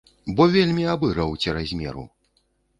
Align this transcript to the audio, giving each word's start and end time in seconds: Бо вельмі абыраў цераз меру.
Бо 0.37 0.47
вельмі 0.55 0.87
абыраў 0.95 1.37
цераз 1.45 1.77
меру. 1.85 2.09